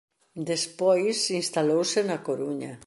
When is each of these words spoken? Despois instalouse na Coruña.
Despois 0.51 1.17
instalouse 1.41 1.99
na 2.09 2.17
Coruña. 2.27 2.73